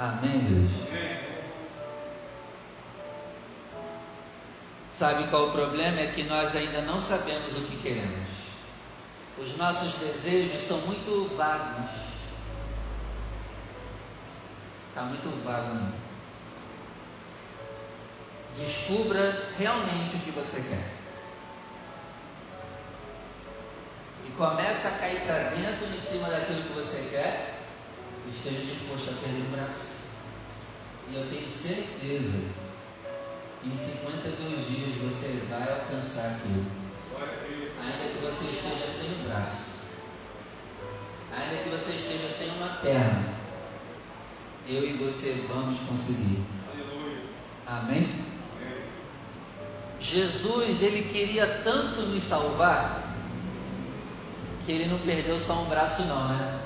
Amém, 0.00 0.38
Deus? 0.38 0.70
Sabe 4.90 5.28
qual 5.28 5.48
o 5.48 5.52
problema? 5.52 6.00
É 6.00 6.06
que 6.06 6.22
nós 6.22 6.56
ainda 6.56 6.80
não 6.80 6.98
sabemos 6.98 7.52
o 7.52 7.66
que 7.66 7.76
queremos. 7.82 8.30
Os 9.38 9.58
nossos 9.58 9.96
desejos 9.96 10.58
são 10.58 10.78
muito 10.78 11.36
vagos. 11.36 11.90
Está 14.88 15.02
muito 15.02 15.44
vago. 15.44 15.74
Né? 15.74 15.92
Descubra 18.56 19.50
realmente 19.58 20.16
o 20.16 20.20
que 20.20 20.30
você 20.30 20.62
quer. 20.62 20.92
E 24.26 24.30
começa 24.30 24.88
a 24.88 24.92
cair 24.92 25.20
para 25.26 25.50
dentro 25.50 25.94
em 25.94 25.98
cima 25.98 26.30
daquilo 26.30 26.62
que 26.62 26.72
você 26.72 27.10
quer. 27.10 27.60
Esteja 28.30 28.64
disposto 28.64 29.10
a 29.10 29.20
perder 29.20 29.42
o 29.42 29.50
braço. 29.56 29.89
E 31.10 31.16
eu 31.16 31.26
tenho 31.28 31.48
certeza 31.48 32.50
em 33.66 33.74
52 33.74 34.66
dias 34.68 34.96
você 35.02 35.44
vai 35.50 35.62
alcançar 35.62 36.36
aquilo. 36.36 36.64
Ainda 37.82 38.12
que 38.12 38.24
você 38.24 38.44
esteja 38.44 38.86
sem 38.86 39.10
um 39.10 39.28
braço. 39.28 39.70
Ainda 41.36 41.62
que 41.62 41.68
você 41.68 41.90
esteja 41.90 42.30
sem 42.30 42.48
uma 42.58 42.76
perna. 42.76 43.28
Eu 44.68 44.88
e 44.88 44.92
você 44.98 45.46
vamos 45.48 45.80
conseguir. 45.80 46.44
Amém? 47.66 48.08
Jesus, 50.00 50.80
ele 50.80 51.02
queria 51.12 51.60
tanto 51.64 52.02
nos 52.02 52.22
salvar 52.22 53.14
que 54.64 54.72
ele 54.72 54.86
não 54.86 54.98
perdeu 55.00 55.38
só 55.40 55.54
um 55.62 55.68
braço 55.68 56.02
não, 56.04 56.28
né? 56.28 56.60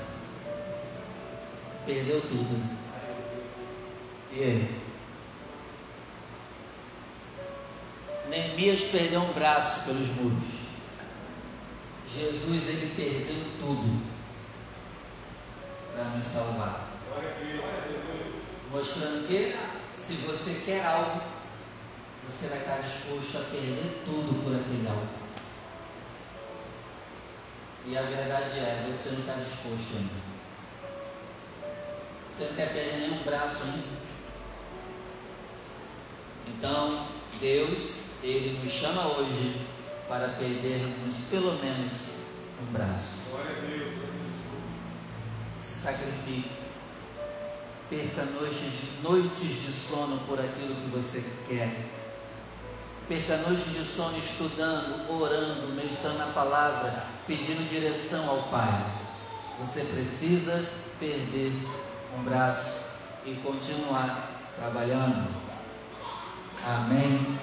Perdeu 1.85 2.21
tudo. 2.21 2.74
E 4.35 4.43
aí? 4.43 4.81
Neemias 8.27 8.81
perdeu 8.81 9.21
um 9.21 9.31
braço 9.31 9.85
pelos 9.85 10.09
muros. 10.09 10.49
Jesus, 12.13 12.67
ele 12.67 12.93
perdeu 12.97 13.45
tudo 13.61 14.05
para 15.93 16.03
nos 16.03 16.25
salvar. 16.25 16.89
Mostrando 18.71 19.25
que 19.25 19.55
se 19.97 20.13
você 20.15 20.63
quer 20.65 20.85
algo, 20.85 21.21
você 22.29 22.47
vai 22.47 22.57
estar 22.57 22.79
disposto 22.79 23.37
a 23.37 23.49
perder 23.51 24.03
tudo 24.03 24.43
por 24.43 24.53
aquele 24.53 24.85
algo. 24.85 25.07
E 27.85 27.97
a 27.97 28.01
verdade 28.01 28.59
é, 28.59 28.85
você 28.85 29.11
não 29.11 29.19
está 29.19 29.33
disposto 29.35 29.95
ainda. 29.95 30.25
Você 32.29 32.43
não 32.43 32.53
quer 32.55 32.73
perder 32.73 32.97
nenhum 32.97 33.23
braço 33.23 33.63
ainda. 33.63 34.04
Então, 36.47 37.07
Deus 37.39 38.05
ele 38.23 38.59
nos 38.63 38.71
chama 38.71 39.05
hoje 39.07 39.61
para 40.07 40.29
perdermos 40.29 41.15
pelo 41.29 41.53
menos 41.63 41.93
um 42.61 42.71
braço. 42.71 43.25
Se 45.59 45.73
sacrifique. 45.75 46.51
Perca 47.89 48.25
noites 48.25 48.57
de, 48.59 49.03
noites 49.03 49.61
de 49.61 49.71
sono 49.71 50.17
por 50.25 50.39
aquilo 50.39 50.75
que 50.75 50.89
você 50.89 51.23
quer. 51.47 51.71
perca 53.07 53.37
noites 53.37 53.71
de 53.71 53.85
sono 53.85 54.17
estudando, 54.17 55.07
orando, 55.07 55.67
meditando 55.75 56.17
na 56.17 56.27
palavra, 56.27 57.05
pedindo 57.27 57.69
direção 57.69 58.27
ao 58.27 58.41
Pai. 58.43 58.85
Você 59.59 59.81
precisa 59.81 60.67
perder 60.99 61.51
um 62.17 62.23
braço 62.23 62.95
e 63.23 63.35
continuar 63.35 64.31
trabalhando. 64.57 65.44
Amém. 66.67 67.37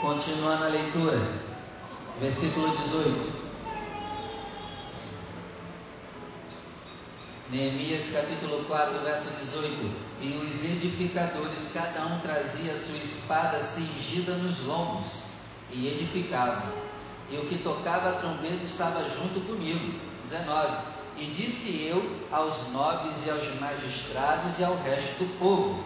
Continuando 0.00 0.66
a 0.66 0.68
leitura, 0.68 1.20
versículo 2.20 2.68
18. 2.76 3.40
Neemias 7.50 8.12
capítulo 8.12 8.64
4, 8.66 9.00
verso 9.00 9.30
18. 9.44 9.66
E 10.20 10.46
os 10.46 10.64
edificadores, 10.64 11.72
cada 11.74 12.06
um 12.06 12.20
trazia 12.20 12.76
sua 12.76 12.98
espada 12.98 13.60
cingida 13.60 14.34
nos 14.34 14.64
lombos, 14.64 15.24
e 15.72 15.88
edificavam. 15.88 16.72
E 17.32 17.36
o 17.36 17.46
que 17.46 17.58
tocava 17.58 18.10
a 18.10 18.20
trombeta 18.20 18.64
estava 18.64 19.02
junto 19.10 19.40
comigo. 19.40 19.98
19. 20.22 20.84
E 21.16 21.24
disse 21.24 21.84
eu 21.84 22.00
aos 22.30 22.68
nobres 22.68 23.26
e 23.26 23.30
aos 23.30 23.58
magistrados 23.58 24.60
e 24.60 24.62
ao 24.62 24.76
resto 24.76 25.24
do 25.24 25.38
povo: 25.40 25.84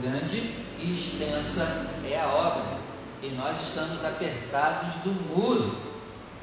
Grande 0.00 0.63
e 0.78 0.94
extensa 0.94 1.90
é 2.04 2.20
a 2.20 2.28
obra, 2.28 2.78
e 3.22 3.28
nós 3.30 3.60
estamos 3.60 4.04
apertados 4.04 4.94
do 5.02 5.10
muro, 5.34 5.76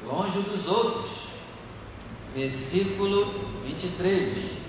longe 0.04 0.40
dos 0.40 0.66
outros 0.66 1.22
versículo 2.34 3.24
23. 3.64 4.62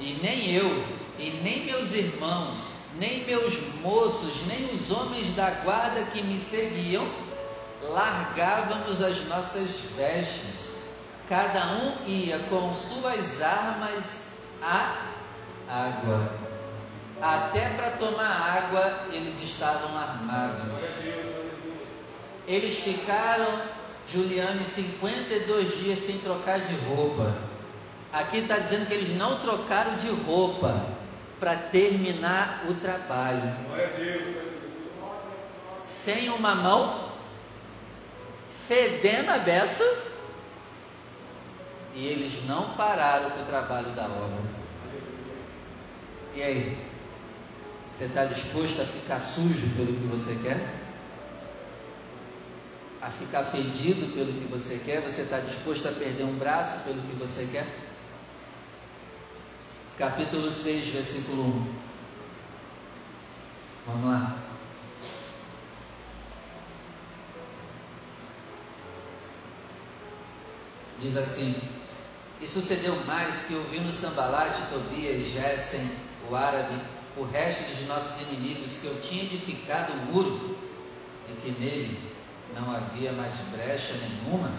E 0.00 0.18
nem 0.22 0.50
eu, 0.52 0.84
e 1.18 1.30
nem 1.42 1.64
meus 1.66 1.92
irmãos, 1.92 2.72
nem 2.98 3.24
meus 3.24 3.74
moços, 3.76 4.46
nem 4.46 4.72
os 4.74 4.90
homens 4.90 5.34
da 5.36 5.50
guarda 5.50 6.04
que 6.06 6.22
me 6.22 6.38
seguiam, 6.38 7.06
largávamos 7.82 9.00
as 9.00 9.24
nossas 9.28 9.82
vestes. 9.96 10.72
Cada 11.28 11.74
um 11.74 12.04
ia 12.06 12.38
com 12.50 12.74
suas 12.74 13.40
armas 13.40 14.32
à 14.60 15.11
água. 15.72 16.28
Até 17.20 17.68
para 17.70 17.92
tomar 17.92 18.26
água 18.26 19.06
eles 19.12 19.42
estavam 19.42 19.96
armados. 19.96 20.68
Eles 22.46 22.80
ficaram 22.80 23.62
Juliane 24.06 24.64
52 24.64 25.78
dias 25.78 25.98
sem 26.00 26.18
trocar 26.18 26.60
de 26.60 26.74
roupa. 26.86 27.34
Aqui 28.12 28.38
está 28.38 28.58
dizendo 28.58 28.86
que 28.86 28.92
eles 28.92 29.16
não 29.16 29.38
trocaram 29.38 29.96
de 29.96 30.08
roupa 30.08 30.84
para 31.40 31.56
terminar 31.56 32.64
o 32.68 32.74
trabalho. 32.74 33.54
Sem 35.86 36.28
uma 36.28 36.54
mão, 36.54 37.08
fedendo 38.68 39.30
a 39.30 39.38
beça, 39.38 39.84
e 41.94 42.06
eles 42.06 42.46
não 42.46 42.70
pararam 42.70 43.30
para 43.30 43.42
o 43.42 43.46
trabalho 43.46 43.90
da 43.90 44.04
obra. 44.04 44.61
E 46.34 46.42
aí? 46.42 46.78
Você 47.90 48.04
está 48.04 48.24
disposto 48.24 48.80
a 48.80 48.84
ficar 48.84 49.20
sujo 49.20 49.68
pelo 49.76 49.94
que 49.94 50.06
você 50.06 50.34
quer? 50.42 50.82
a 53.02 53.10
ficar 53.10 53.42
fedido 53.42 54.14
pelo 54.14 54.32
que 54.32 54.46
você 54.48 54.80
quer? 54.84 55.00
Você 55.00 55.22
está 55.22 55.40
disposto 55.40 55.88
a 55.88 55.92
perder 55.92 56.22
um 56.22 56.38
braço 56.38 56.84
pelo 56.84 57.02
que 57.02 57.16
você 57.16 57.48
quer? 57.50 57.66
Capítulo 59.98 60.52
6, 60.52 60.88
versículo 60.88 61.42
1. 61.42 61.74
Vamos 63.88 64.08
lá. 64.08 64.36
Diz 71.00 71.16
assim: 71.16 71.56
E 72.40 72.46
sucedeu 72.46 72.94
mais 73.04 73.46
que 73.46 73.54
ouvindo 73.56 73.90
Sambalate, 73.90 74.62
Tobias, 74.70 75.24
Gessen, 75.24 75.90
o 76.30 76.36
árabe, 76.36 76.74
o 77.16 77.24
resto 77.24 77.74
de 77.76 77.84
nossos 77.84 78.22
inimigos, 78.28 78.78
que 78.78 78.86
eu 78.86 79.00
tinha 79.00 79.24
edificado 79.24 79.92
o 79.92 79.96
muro, 80.12 80.56
e 81.28 81.32
que 81.40 81.50
nele 81.60 82.12
não 82.54 82.74
havia 82.74 83.12
mais 83.12 83.34
brecha 83.54 83.94
nenhuma, 83.94 84.50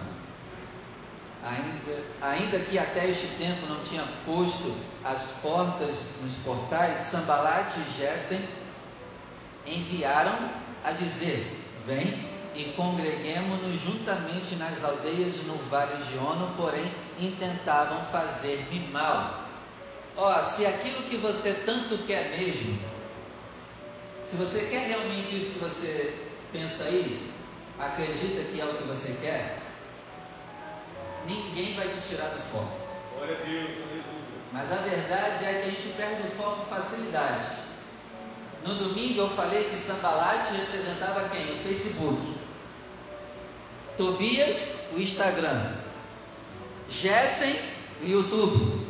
ainda, 1.43 2.03
ainda 2.21 2.59
que 2.59 2.79
até 2.79 3.09
este 3.09 3.27
tempo 3.37 3.67
não 3.67 3.83
tinha 3.83 4.03
posto 4.25 4.75
as 5.03 5.39
portas 5.41 5.95
nos 6.21 6.35
portais, 6.43 7.01
Sambalat 7.01 7.71
e 7.77 7.97
Gessen 7.97 8.41
enviaram 9.65 10.33
a 10.83 10.91
dizer: 10.91 11.59
Vem 11.85 12.33
e 12.55 12.73
congreguemos-nos 12.75 13.81
juntamente 13.81 14.55
nas 14.55 14.83
aldeias 14.83 15.43
no 15.47 15.55
vale 15.69 16.03
de 16.03 16.17
Ono, 16.17 16.53
porém 16.55 16.85
intentavam 17.19 18.03
fazer-me 18.11 18.79
mal. 18.91 19.42
Ó, 20.15 20.41
se 20.41 20.65
aquilo 20.65 21.03
que 21.03 21.17
você 21.17 21.53
tanto 21.65 21.97
quer 22.05 22.37
mesmo, 22.37 22.77
se 24.25 24.35
você 24.35 24.67
quer 24.69 24.87
realmente 24.87 25.35
isso 25.35 25.53
que 25.53 25.59
você 25.59 26.27
pensa 26.51 26.83
aí, 26.83 27.31
acredita 27.79 28.43
que 28.43 28.61
é 28.61 28.65
o 28.65 28.77
que 28.77 28.83
você 28.83 29.17
quer, 29.21 29.57
ninguém 31.25 31.75
vai 31.75 31.87
te 31.87 32.07
tirar 32.07 32.29
do 32.29 32.41
foco. 32.51 32.77
Glória 33.15 33.37
a 33.37 33.43
Deus, 33.43 33.69
Mas 34.51 34.71
a 34.71 34.75
verdade 34.75 35.45
é 35.45 35.61
que 35.61 35.69
a 35.69 35.71
gente 35.71 35.95
perde 35.97 36.21
o 36.27 36.31
foco 36.31 36.65
com 36.65 36.75
facilidade. 36.75 37.63
No 38.65 38.75
domingo 38.75 39.21
eu 39.21 39.29
falei 39.29 39.65
que 39.65 39.75
Sambalate 39.75 40.53
representava 40.53 41.27
quem? 41.29 41.53
O 41.53 41.63
Facebook. 41.63 42.35
Tobias, 43.97 44.75
o 44.93 44.99
Instagram. 44.99 45.73
Gessen, 46.89 47.55
o 48.01 48.07
YouTube. 48.07 48.82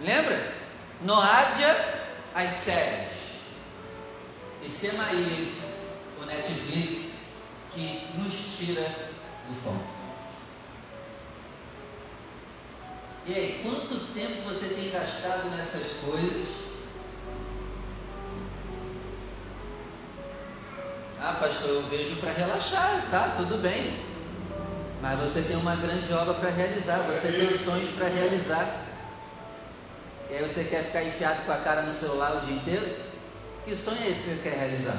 Lembra? 0.00 0.52
Noádia, 1.02 1.76
as 2.34 2.52
séries. 2.52 3.10
E 4.62 4.70
Semaías, 4.70 5.74
o 6.20 6.24
Netflix 6.24 7.34
que 7.72 8.08
nos 8.16 8.56
tira 8.56 8.88
do 9.48 9.54
foco. 9.54 9.94
E 13.26 13.34
aí, 13.34 13.60
quanto 13.62 14.12
tempo 14.12 14.42
você 14.48 14.68
tem 14.68 14.90
gastado 14.90 15.50
nessas 15.56 16.00
coisas? 16.04 16.46
Ah, 21.20 21.36
pastor, 21.40 21.70
eu 21.70 21.82
vejo 21.84 22.16
para 22.16 22.32
relaxar, 22.32 23.06
tá? 23.10 23.34
Tudo 23.38 23.62
bem. 23.62 23.98
Mas 25.00 25.18
você 25.20 25.42
tem 25.42 25.56
uma 25.56 25.74
grande 25.74 26.12
obra 26.12 26.34
para 26.34 26.50
realizar, 26.50 26.98
você 26.98 27.32
tem 27.32 27.56
sonhos 27.56 27.90
para 27.90 28.08
realizar. 28.08 28.83
E 30.34 30.36
aí 30.36 30.48
você 30.48 30.64
quer 30.64 30.82
ficar 30.82 31.04
enfiado 31.04 31.46
com 31.46 31.52
a 31.52 31.58
cara 31.58 31.82
no 31.82 31.92
celular 31.92 32.34
o 32.34 32.40
dia 32.40 32.56
inteiro? 32.56 32.96
Que 33.64 33.72
sonho 33.72 34.02
é 34.02 34.10
esse 34.10 34.22
que 34.22 34.30
você 34.30 34.50
quer 34.50 34.58
realizar? 34.58 34.98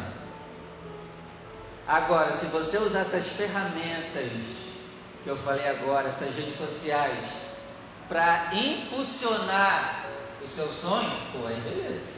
Agora, 1.85 2.31
se 2.31 2.45
você 2.45 2.77
usar 2.77 3.01
essas 3.01 3.27
ferramentas 3.27 4.31
que 5.25 5.29
eu 5.29 5.35
falei 5.35 5.67
agora, 5.67 6.07
essas 6.07 6.33
redes 6.33 6.57
sociais, 6.57 7.19
para 8.07 8.49
impulsionar 8.55 10.05
o 10.41 10.47
seu 10.47 10.69
sonho, 10.69 11.11
pô, 11.33 11.47
aí 11.47 11.59
beleza. 11.59 12.13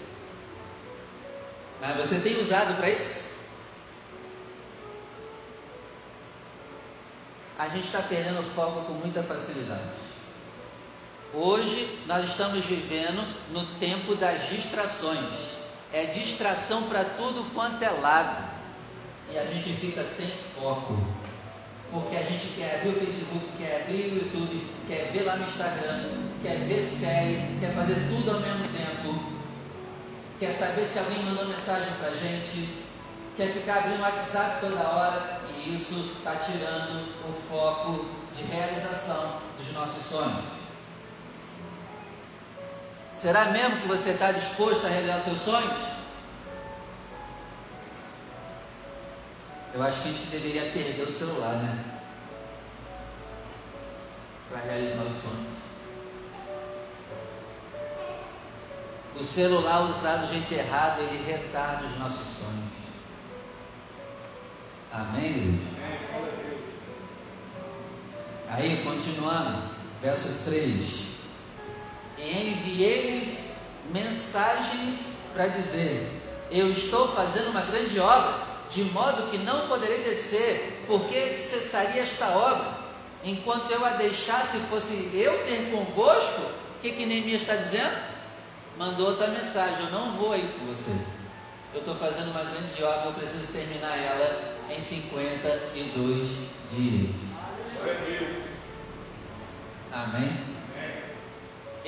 Mas 1.82 1.97
você 1.97 2.19
tem 2.19 2.39
usado 2.39 2.77
para 2.77 2.91
isso? 2.91 3.32
A 7.58 7.67
gente 7.69 7.88
está 7.88 8.03
perdendo 8.03 8.43
foco 8.53 8.86
com 8.86 8.93
muita 8.93 9.23
facilidade. 9.23 10.06
Hoje 11.33 11.99
nós 12.07 12.29
estamos 12.29 12.65
vivendo 12.65 13.21
no 13.51 13.65
tempo 13.79 14.15
das 14.15 14.47
distrações. 14.47 15.57
É 15.91 16.05
distração 16.05 16.83
para 16.83 17.03
tudo 17.03 17.53
quanto 17.53 17.81
é 17.83 17.89
lado 17.89 18.47
e 19.29 19.37
a 19.37 19.45
gente 19.45 19.73
fica 19.73 20.05
sem 20.05 20.27
foco. 20.57 20.97
Porque 21.91 22.15
a 22.15 22.23
gente 22.23 22.47
quer 22.55 22.75
abrir 22.75 22.89
o 22.89 22.99
Facebook, 22.99 23.45
quer 23.57 23.81
abrir 23.81 24.11
o 24.11 24.15
YouTube, 24.15 24.67
quer 24.87 25.11
ver 25.11 25.23
lá 25.23 25.35
no 25.35 25.43
Instagram, 25.43 26.03
quer 26.41 26.59
ver 26.59 26.83
série, 26.83 27.59
quer 27.59 27.73
fazer 27.73 27.95
tudo 28.09 28.31
ao 28.31 28.39
mesmo 28.39 28.67
tempo, 28.69 29.23
quer 30.39 30.51
saber 30.51 30.85
se 30.85 30.99
alguém 30.99 31.23
mandou 31.23 31.45
mensagem 31.45 31.93
para 31.99 32.09
a 32.09 32.15
gente, 32.15 32.69
quer 33.37 33.53
ficar 33.53 33.77
abrindo 33.79 34.01
WhatsApp 34.01 34.59
toda 34.59 34.81
hora, 34.81 35.41
e 35.55 35.75
isso 35.75 36.13
está 36.17 36.35
tirando 36.35 37.07
o 37.29 37.33
foco 37.33 38.05
de 38.35 38.43
realização 38.43 39.39
dos 39.57 39.71
nossos 39.71 40.03
sonhos. 40.03 40.56
Será 43.21 43.45
mesmo 43.45 43.82
que 43.82 43.88
você 43.88 44.12
está 44.12 44.32
disposto 44.32 44.86
a 44.86 44.89
realizar 44.89 45.19
seus 45.21 45.39
sonhos? 45.39 45.82
Eu 49.73 49.82
acho 49.82 50.01
que 50.01 50.10
a 50.10 50.12
gente 50.12 50.27
deveria 50.27 50.71
perder 50.71 51.01
o 51.01 51.12
celular, 51.12 51.53
né? 51.56 51.84
Para 54.49 54.62
realizar 54.62 55.03
o 55.03 55.12
sonho. 55.12 55.47
O 59.15 59.23
celular 59.23 59.82
usado 59.89 60.27
do 60.27 60.34
jeito 60.34 60.53
errado, 60.53 61.01
ele 61.01 61.25
retarda 61.25 61.86
os 61.86 61.97
nossos 61.97 62.38
sonhos. 62.38 62.69
Amém, 64.91 65.25
igreja? 65.25 65.77
Aí, 68.49 68.84
continuando, 68.84 69.71
verso 70.01 70.43
3. 70.45 71.06
Enviei-lhes 72.19 73.58
mensagens 73.91 75.30
para 75.34 75.47
dizer: 75.47 76.10
Eu 76.51 76.71
estou 76.71 77.10
fazendo 77.15 77.49
uma 77.49 77.62
grande 77.62 77.99
obra, 77.99 78.36
de 78.69 78.84
modo 78.86 79.30
que 79.30 79.38
não 79.38 79.67
poderei 79.67 80.03
descer, 80.03 80.84
porque 80.88 81.36
cessaria 81.36 82.01
esta 82.01 82.27
obra. 82.30 82.88
Enquanto 83.23 83.71
eu 83.71 83.84
a 83.86 83.89
deixasse, 83.91 84.58
fosse 84.69 85.10
eu 85.13 85.45
ter 85.45 85.71
convosco, 85.71 86.41
o 86.41 86.82
que, 86.82 86.91
que 86.91 87.06
Neemias 87.06 87.41
está 87.41 87.56
dizendo? 87.56 88.17
mandou 88.77 89.08
outra 89.08 89.27
mensagem: 89.27 89.86
Eu 89.86 89.91
não 89.91 90.12
vou 90.12 90.36
ir 90.36 90.47
com 90.60 90.65
você. 90.65 90.91
Eu 91.73 91.80
estou 91.80 91.95
fazendo 91.95 92.32
uma 92.32 92.43
grande 92.43 92.84
obra, 92.84 93.08
eu 93.08 93.13
preciso 93.13 93.51
terminar 93.51 93.97
ela 93.97 94.56
em 94.69 94.80
52 94.80 96.27
dias. 96.71 97.15
Amém? 99.91 100.58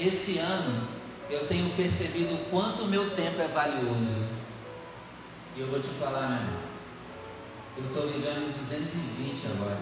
Esse 0.02 0.40
ano 0.40 0.88
eu 1.30 1.46
tenho 1.48 1.70
percebido 1.76 2.34
o 2.34 2.46
quanto 2.50 2.84
o 2.84 2.88
meu 2.88 3.12
tempo 3.16 3.42
é 3.42 3.48
valioso. 3.48 4.28
E 5.58 5.60
eu 5.60 5.68
vou 5.68 5.82
te 5.82 5.90
falar, 5.90 6.28
meu 6.30 6.38
irmão. 6.38 6.70
Eu 7.78 7.86
estou 7.86 8.08
vivendo 8.08 8.58
220 8.58 9.46
agora. 9.48 9.78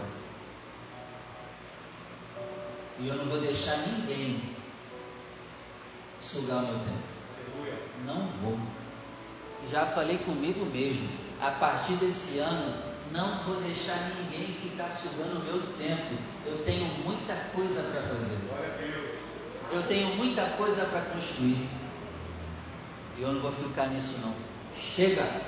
E 3.00 3.08
eu 3.08 3.16
não 3.16 3.26
vou 3.26 3.40
deixar 3.40 3.78
ninguém 3.78 4.42
sugar 6.20 6.64
o 6.64 6.68
meu 6.68 6.80
tempo. 6.80 7.18
Não 8.06 8.28
vou. 8.42 8.60
Já 9.70 9.86
falei 9.86 10.18
comigo 10.18 10.66
mesmo. 10.66 11.08
A 11.40 11.52
partir 11.52 11.94
desse 11.94 12.40
ano, 12.40 12.76
não 13.12 13.44
vou 13.44 13.62
deixar 13.62 14.12
ninguém 14.16 14.48
ficar 14.52 14.90
sugando 14.90 15.40
o 15.40 15.46
meu 15.46 15.62
tempo. 15.78 16.16
Eu 16.46 16.64
tenho 16.64 16.88
muita 17.04 17.36
coisa 17.54 17.84
para 17.84 18.02
fazer. 18.02 19.17
Eu 19.72 19.84
tenho 19.84 20.16
muita 20.16 20.46
coisa 20.52 20.86
para 20.86 21.02
construir. 21.02 21.68
E 23.18 23.22
eu 23.22 23.34
não 23.34 23.42
vou 23.42 23.52
ficar 23.52 23.88
nisso 23.88 24.16
não. 24.22 24.34
Chega. 24.80 25.42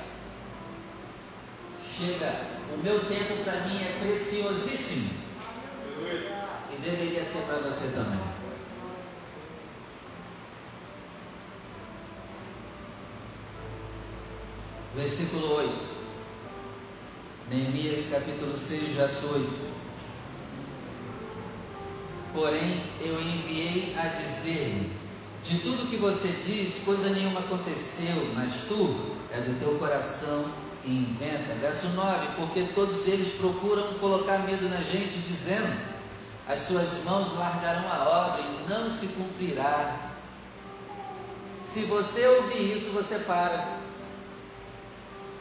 Chega. 1.96 2.46
O 2.74 2.78
meu 2.82 3.04
tempo 3.06 3.42
para 3.44 3.60
mim 3.66 3.82
é 3.82 3.98
preciosíssimo. 4.00 5.10
E 6.72 6.76
deveria 6.82 7.24
ser 7.24 7.42
para 7.42 7.58
você 7.58 7.92
também. 7.94 8.40
versículo 14.94 15.54
8. 15.54 15.72
Neemias 17.50 18.10
capítulo 18.10 18.56
6, 18.56 18.82
verso 18.94 19.32
8. 19.32 19.59
Porém, 22.32 22.82
eu 23.00 23.20
enviei 23.20 23.94
a 23.98 24.06
dizer-lhe: 24.08 24.92
De 25.42 25.58
tudo 25.58 25.90
que 25.90 25.96
você 25.96 26.28
diz, 26.28 26.82
coisa 26.84 27.08
nenhuma 27.10 27.40
aconteceu, 27.40 28.32
mas 28.34 28.52
tu 28.68 29.16
é 29.32 29.40
do 29.40 29.58
teu 29.58 29.78
coração 29.78 30.44
que 30.82 30.90
inventa. 30.90 31.54
Verso 31.60 31.88
9: 31.88 32.26
Porque 32.36 32.62
todos 32.74 33.06
eles 33.08 33.34
procuram 33.34 33.94
colocar 33.94 34.38
medo 34.40 34.68
na 34.68 34.78
gente, 34.78 35.18
dizendo: 35.26 35.76
As 36.48 36.60
suas 36.60 37.04
mãos 37.04 37.36
largarão 37.36 37.88
a 37.90 38.08
obra 38.08 38.42
e 38.42 38.68
não 38.68 38.90
se 38.90 39.08
cumprirá. 39.08 40.10
Se 41.64 41.82
você 41.82 42.26
ouvir 42.26 42.76
isso, 42.76 42.90
você 42.90 43.18
para. 43.20 43.78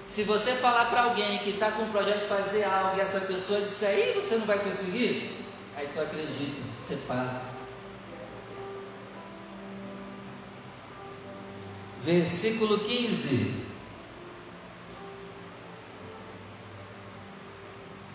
Se 0.08 0.24
você 0.24 0.54
falar 0.54 0.86
para 0.86 1.04
alguém 1.04 1.38
que 1.40 1.52
está 1.52 1.72
com 1.72 1.84
um 1.84 1.92
projeto 1.92 2.22
de 2.22 2.28
fazer 2.28 2.64
algo 2.64 2.98
e 2.98 3.02
essa 3.02 3.22
pessoa 3.22 3.62
disser, 3.62 3.90
aí 3.90 4.14
você 4.14 4.38
não 4.38 4.46
vai 4.48 4.58
conseguir, 4.58 5.32
aí 5.78 5.88
tu 5.94 6.02
acredita, 6.02 6.69
você 6.90 6.96
para. 7.08 7.42
Versículo 12.04 12.80
15. 12.80 13.70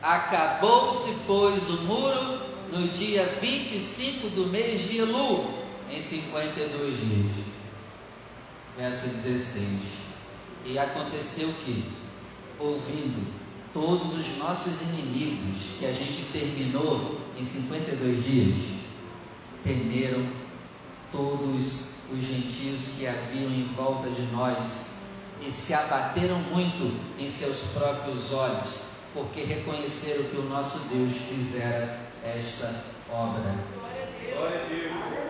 Acabou-se, 0.03 1.15
pois, 1.27 1.71
o 1.71 1.83
muro 1.83 2.41
no 2.73 2.89
dia 2.89 3.25
25 3.41 4.29
do 4.31 4.47
mês 4.49 4.89
de 4.89 4.99
Elu, 4.99 5.55
em 5.91 6.03
52 6.03 6.97
dias. 6.97 7.47
Verso 8.77 9.07
16. 9.07 9.69
E 10.65 10.79
aconteceu 10.79 11.49
que, 11.65 11.85
ouvindo 12.59 13.44
todos 13.75 14.17
os 14.17 14.39
nossos 14.39 14.81
inimigos, 14.83 15.79
que 15.81 15.87
a 15.87 15.93
gente 15.93 16.27
terminou 16.33 17.21
em 17.37 17.45
52 17.45 18.25
dias, 18.25 18.57
temeram 19.65 20.25
todos 21.11 21.95
os 22.13 22.25
gentios 22.25 22.97
que 22.97 23.07
haviam 23.07 23.51
em 23.51 23.65
volta 23.77 24.09
de 24.09 24.23
nós 24.33 24.95
e 25.43 25.51
se 25.51 25.75
abateram 25.75 26.39
muito 26.39 26.97
em 27.19 27.29
seus 27.29 27.73
próprios 27.75 28.33
olhos, 28.33 28.85
porque 29.13 29.41
reconheceram 29.41 30.23
que 30.25 30.37
o 30.37 30.49
nosso 30.49 30.79
Deus 30.91 31.13
fizera 31.29 31.99
esta 32.23 32.85
obra. 33.11 33.55
Glória 34.33 34.63
a 34.63 34.69
Deus. 34.69 35.25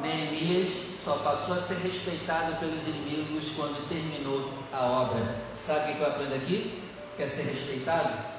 Neemias 0.00 0.68
só 1.02 1.16
passou 1.16 1.56
a 1.56 1.60
ser 1.60 1.78
respeitado 1.78 2.56
pelos 2.56 2.86
inimigos 2.86 3.50
quando 3.56 3.88
terminou 3.88 4.50
a 4.72 4.84
obra. 4.84 5.36
Sabe 5.54 5.92
o 5.92 5.96
que 5.96 6.00
eu 6.02 6.06
aprendo 6.06 6.34
aqui? 6.34 6.83
Quer 7.16 7.28
ser 7.28 7.42
respeitado? 7.42 8.34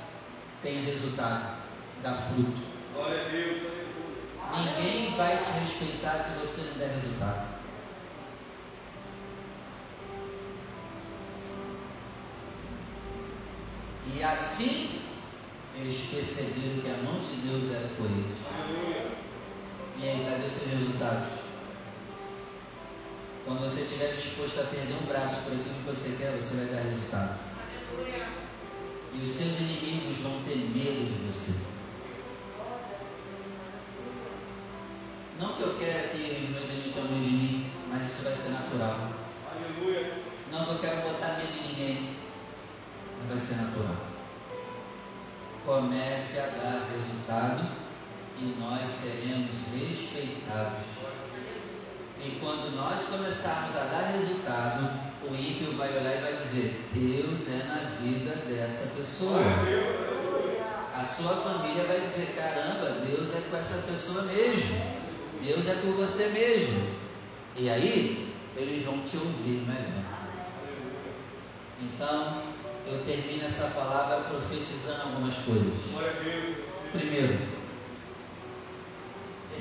Tem 0.62 0.84
resultado, 0.84 1.60
dá 2.04 2.14
fruto. 2.14 2.62
Glória 2.94 3.22
a 3.22 3.30
Deus. 3.30 3.62
Ninguém 4.58 5.16
vai 5.16 5.38
te 5.38 5.52
respeitar 5.52 6.18
se 6.18 6.40
você 6.40 6.62
não 6.62 6.78
der 6.78 6.96
resultado. 6.96 7.56
E 14.14 14.24
assim 14.24 15.02
eles 15.78 15.98
perceberam 16.10 16.82
que 16.82 16.90
a 16.90 17.04
mão 17.04 17.20
de 17.20 17.36
Deus 17.48 17.74
era 17.74 17.88
por 17.96 18.06
eles. 18.06 18.38
E 19.98 20.08
aí, 20.08 20.26
cadê 20.30 20.50
seus 20.50 20.72
resultados? 20.72 21.46
Quando 23.46 23.62
você 23.62 23.82
estiver 23.82 24.14
disposto 24.14 24.60
a 24.60 24.64
perder 24.64 24.96
um 25.02 25.06
braço 25.06 25.44
por 25.44 25.54
aquilo 25.54 25.76
que 25.76 25.90
você 25.90 26.16
quer, 26.18 26.32
você 26.32 26.56
vai 26.58 26.66
dar 26.66 26.82
resultado. 26.82 27.40
Aleluia. 27.96 28.45
E 29.18 29.24
os 29.24 29.30
seus 29.30 29.60
inimigos 29.62 30.18
vão 30.18 30.44
ter 30.44 30.58
medo 30.58 31.06
de 31.06 31.26
você. 31.26 31.68
Não 35.40 35.54
que 35.54 35.62
eu 35.62 35.78
quero 35.80 36.10
que 36.10 36.48
meus 36.52 36.70
inimigos 36.70 36.94
tenham 36.94 37.10
medo 37.10 37.24
de 37.24 37.32
mim, 37.32 37.72
mas 37.90 38.12
isso 38.12 38.24
vai 38.24 38.36
ser 38.36 38.50
natural. 38.50 39.12
Aleluia. 39.52 40.24
Não 40.52 40.66
que 40.66 40.72
eu 40.72 40.80
quero 40.80 41.02
botar 41.10 41.38
medo 41.38 41.54
em 41.58 41.68
ninguém, 41.70 42.18
mas 43.20 43.30
vai 43.30 43.40
ser 43.40 43.64
natural. 43.64 43.96
Comece 45.66 46.40
a 46.40 46.48
dar 46.48 46.90
resultado 46.92 47.72
e 48.38 48.56
nós 48.60 48.90
seremos 48.90 49.56
respeitados. 49.74 50.86
E 52.20 52.40
quando 52.40 52.76
nós 52.76 53.04
começarmos 53.04 53.76
a 53.76 53.84
dar 53.84 54.12
resultado, 54.12 54.90
o 55.30 55.36
ímpio 55.36 55.74
vai 55.74 55.90
olhar 55.90 56.18
e 56.18 56.22
vai 56.22 56.36
dizer: 56.36 56.88
Deus 56.94 57.48
é 57.50 57.68
na 57.68 57.98
vida 58.02 58.36
dessa 58.48 58.96
pessoa. 58.96 59.42
A 60.94 61.06
sua 61.06 61.36
família 61.36 61.84
vai 61.84 62.02
dizer: 62.02 62.36
Caramba, 62.36 63.02
Deus 63.06 63.36
é 63.36 63.42
com 63.50 63.58
essa 63.58 63.88
pessoa 63.88 64.24
mesmo. 64.24 64.96
Deus 65.44 65.68
é 65.68 65.76
com 65.76 65.92
você 65.94 66.28
mesmo. 66.30 66.96
E 67.56 67.70
aí, 67.70 68.34
eles 68.56 68.84
vão 68.84 69.00
te 69.00 69.18
ouvir 69.18 69.66
melhor. 69.68 70.04
Então, 71.82 72.42
eu 72.88 73.04
termino 73.06 73.46
essa 73.46 73.68
palavra 73.70 74.30
profetizando 74.30 75.02
algumas 75.04 75.36
coisas. 75.36 75.74
Primeiro, 76.92 77.38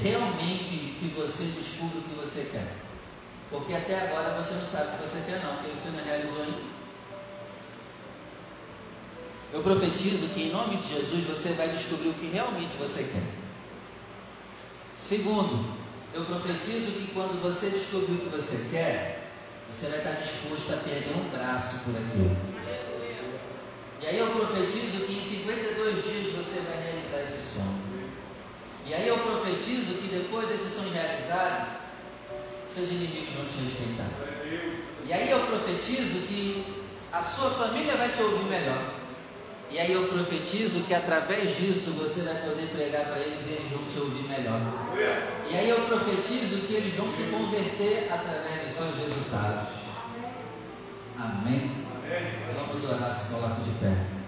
realmente 0.01 0.95
que 0.99 1.13
você 1.17 1.45
descubra 1.45 1.99
o 1.99 2.03
que 2.03 2.15
você 2.15 2.51
quer. 2.53 2.84
Porque 3.51 3.75
até 3.75 4.01
agora 4.01 4.43
você 4.43 4.55
não 4.55 4.67
sabe 4.67 4.89
o 4.89 4.99
que 4.99 5.09
você 5.09 5.23
quer 5.31 5.45
não, 5.45 5.57
porque 5.57 5.77
você 5.77 5.91
não 5.91 6.05
realizou 6.05 6.43
ainda. 6.43 6.75
Eu 9.53 9.63
profetizo 9.63 10.29
que 10.35 10.45
em 10.45 10.53
nome 10.53 10.77
de 10.79 10.89
Jesus 10.89 11.25
você 11.27 11.53
vai 11.53 11.69
descobrir 11.69 12.09
o 12.09 12.15
que 12.15 12.27
realmente 12.27 12.77
você 12.77 13.05
quer. 13.05 13.23
Segundo, 14.97 15.77
eu 16.13 16.25
profetizo 16.25 16.93
que 16.93 17.13
quando 17.15 17.41
você 17.41 17.71
descobrir 17.71 18.15
o 18.15 18.21
que 18.21 18.37
você 18.37 18.69
quer, 18.71 19.31
você 19.71 19.89
vai 19.89 19.99
estar 19.99 20.13
disposto 20.13 20.73
a 20.73 20.77
perder 20.79 21.15
um 21.17 21.29
braço 21.31 21.85
por 21.85 21.95
aquilo. 21.95 22.37
E 24.01 24.07
aí 24.07 24.19
eu 24.19 24.27
profetizo 24.27 25.07
que 25.07 25.13
em 25.15 25.23
52 25.23 26.05
dias 26.05 26.35
você 26.35 26.61
vai 26.61 26.83
realizar 26.83 27.23
esse 27.23 27.55
sonho. 27.55 27.83
E 28.87 28.93
aí 28.93 29.09
profetizo 29.45 29.95
que 29.95 30.09
depois 30.09 30.49
desse 30.49 30.77
sonho 30.77 30.93
realizado, 30.93 31.84
seus 32.75 32.91
inimigos 32.91 33.35
vão 33.35 33.47
te 33.47 33.59
respeitar. 33.65 34.11
E 35.07 35.13
aí 35.13 35.31
eu 35.31 35.39
profetizo 35.47 36.27
que 36.27 36.65
a 37.13 37.23
sua 37.23 37.51
família 37.51 37.97
vai 37.97 38.09
te 38.09 38.21
ouvir 38.21 38.45
melhor. 38.47 38.95
E 39.71 39.79
aí 39.79 39.93
eu 39.93 40.09
profetizo 40.09 40.83
que 40.85 40.95
através 40.95 41.57
disso 41.57 41.93
você 41.93 42.23
vai 42.23 42.35
poder 42.43 42.67
pregar 42.69 43.07
para 43.07 43.19
eles 43.19 43.47
e 43.47 43.53
eles 43.53 43.71
vão 43.71 43.85
te 43.85 43.99
ouvir 43.99 44.29
melhor. 44.29 44.61
E 45.49 45.57
aí 45.57 45.69
eu 45.69 45.81
profetizo 45.83 46.67
que 46.67 46.75
eles 46.75 46.95
vão 46.95 47.11
se 47.13 47.25
converter 47.25 48.09
através 48.11 48.63
dos 48.63 48.73
seus 48.73 48.97
resultados. 48.97 49.75
Amém? 51.19 51.71
Vamos 52.57 52.85
orar, 52.85 53.15
se 53.15 53.33
coloque 53.33 53.63
de 53.63 53.71
pé. 53.79 54.24